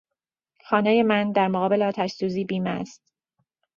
[0.65, 3.03] خانهی من در مقابل آتش سوزی بیمه است.